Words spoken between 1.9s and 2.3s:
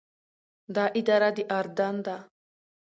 ده.